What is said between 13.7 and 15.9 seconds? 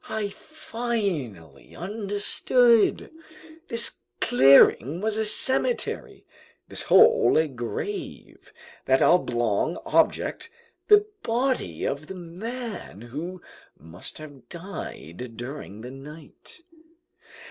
must have died during